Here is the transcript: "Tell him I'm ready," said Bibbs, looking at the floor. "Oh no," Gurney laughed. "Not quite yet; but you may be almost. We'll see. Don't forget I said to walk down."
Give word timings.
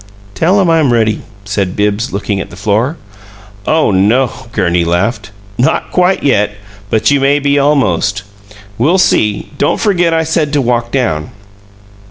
"Tell 0.33 0.59
him 0.59 0.67
I'm 0.67 0.91
ready," 0.91 1.21
said 1.45 1.75
Bibbs, 1.75 2.11
looking 2.11 2.39
at 2.41 2.49
the 2.49 2.55
floor. 2.55 2.97
"Oh 3.67 3.91
no," 3.91 4.31
Gurney 4.51 4.83
laughed. 4.83 5.29
"Not 5.59 5.91
quite 5.91 6.23
yet; 6.23 6.53
but 6.89 7.11
you 7.11 7.19
may 7.19 7.37
be 7.37 7.59
almost. 7.59 8.23
We'll 8.79 8.97
see. 8.97 9.51
Don't 9.59 9.79
forget 9.79 10.11
I 10.11 10.23
said 10.23 10.53
to 10.53 10.59
walk 10.59 10.91
down." 10.91 11.29